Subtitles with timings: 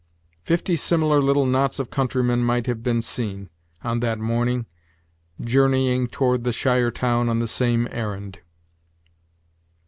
[0.41, 3.51] Fifty similar little knots of countrymen might have been seen,
[3.83, 4.65] on that morning,
[5.39, 8.39] journeying toward the shire town on the same errand.